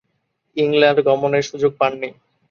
[0.57, 2.09] England গমনের সুযোগ পাননি।